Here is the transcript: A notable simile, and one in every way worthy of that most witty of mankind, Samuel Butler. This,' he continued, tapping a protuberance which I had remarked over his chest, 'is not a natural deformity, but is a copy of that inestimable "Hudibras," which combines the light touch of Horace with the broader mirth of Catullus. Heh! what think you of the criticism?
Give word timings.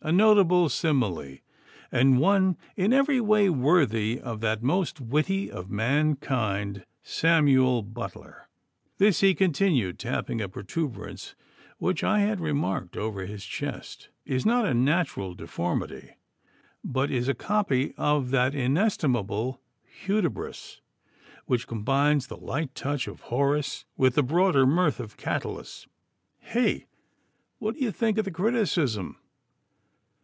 A 0.00 0.12
notable 0.12 0.68
simile, 0.68 1.38
and 1.90 2.20
one 2.20 2.56
in 2.76 2.92
every 2.92 3.20
way 3.20 3.50
worthy 3.50 4.20
of 4.20 4.40
that 4.42 4.62
most 4.62 5.00
witty 5.00 5.50
of 5.50 5.70
mankind, 5.72 6.86
Samuel 7.02 7.82
Butler. 7.82 8.48
This,' 8.98 9.20
he 9.20 9.34
continued, 9.34 9.98
tapping 9.98 10.40
a 10.40 10.48
protuberance 10.48 11.34
which 11.78 12.04
I 12.04 12.20
had 12.20 12.38
remarked 12.38 12.96
over 12.96 13.26
his 13.26 13.44
chest, 13.44 14.08
'is 14.24 14.46
not 14.46 14.64
a 14.64 14.72
natural 14.72 15.34
deformity, 15.34 16.14
but 16.84 17.10
is 17.10 17.26
a 17.28 17.34
copy 17.34 17.92
of 17.96 18.30
that 18.30 18.54
inestimable 18.54 19.60
"Hudibras," 20.06 20.80
which 21.46 21.66
combines 21.66 22.28
the 22.28 22.36
light 22.38 22.72
touch 22.76 23.08
of 23.08 23.22
Horace 23.22 23.84
with 23.96 24.14
the 24.14 24.22
broader 24.22 24.64
mirth 24.64 25.00
of 25.00 25.16
Catullus. 25.16 25.88
Heh! 26.38 26.84
what 27.58 27.76
think 27.76 28.16
you 28.16 28.20
of 28.20 28.24
the 28.24 28.30
criticism? 28.30 29.16